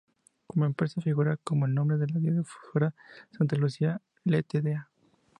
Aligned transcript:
Como 0.47 0.65
empresa 0.65 0.99
figuraba 0.99 1.37
con 1.37 1.61
el 1.61 1.75
nombre 1.75 1.97
de 1.99 2.07
Radiodifusora 2.07 2.95
Santa 3.37 3.55
Lucía 3.55 4.01
Ltda. 4.25 4.89